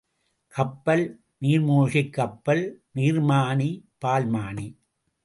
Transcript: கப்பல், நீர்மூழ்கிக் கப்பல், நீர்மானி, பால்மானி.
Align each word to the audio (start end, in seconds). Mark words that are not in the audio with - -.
கப்பல், 0.47 1.03
நீர்மூழ்கிக் 1.41 2.13
கப்பல், 2.13 2.83
நீர்மானி, 2.95 3.69
பால்மானி. 4.05 4.67